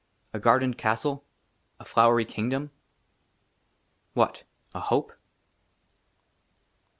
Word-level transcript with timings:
A 0.33 0.39
GARDENED 0.39 0.79
CASTLE? 0.79 1.23
A 1.79 1.85
FLOWERY 1.85 2.25
KINGDOM? 2.25 2.71
WHAT? 4.15 4.45
A 4.73 4.79
HOPE 4.79 5.11